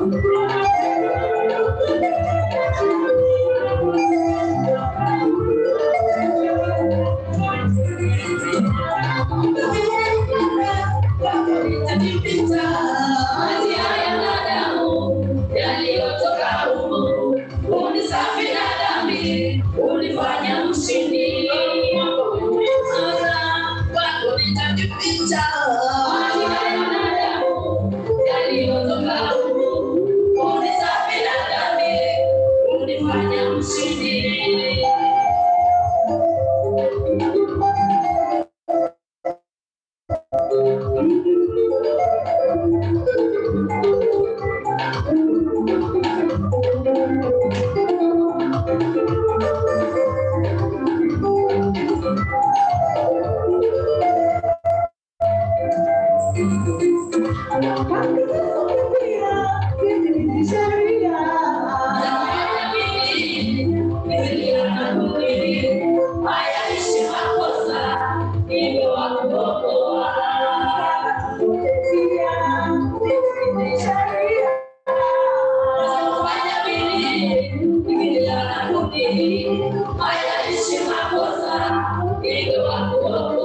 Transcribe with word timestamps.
Unifanya 0.00 0.43
E 78.94 79.44
mas 79.96 80.24
a 80.24 80.50
gente 80.50 80.84
vai 80.84 81.10
e 82.22 82.52
do 82.52 82.66
amor. 82.66 83.43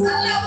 Deus. 0.00 0.39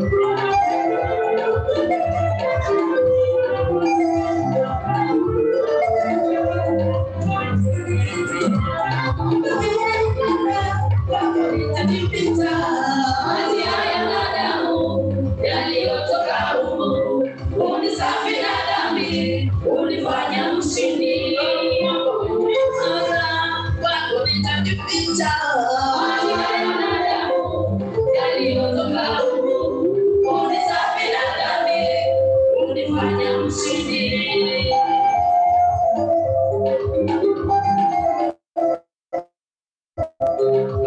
Obrigado. 0.00 0.37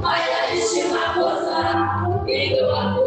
Mas 0.00 0.28
a 0.28 0.54
estima 0.54 1.14
gozar 1.14 2.24
e 2.26 2.56
doar. 2.56 3.03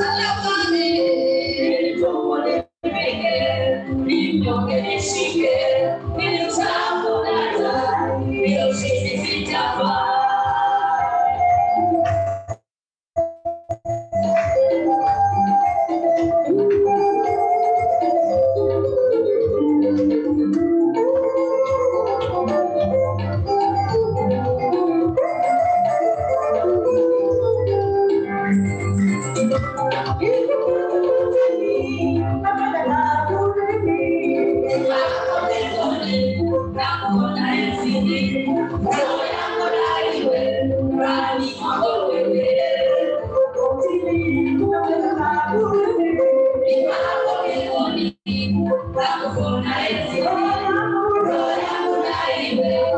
Hallelujah. 0.00 0.69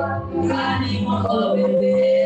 running 0.03 1.07
all 1.07 1.31
over 1.31 1.69
the 1.81 2.22